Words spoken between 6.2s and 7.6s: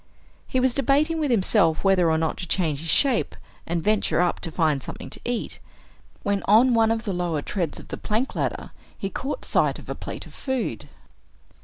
when on one of the lower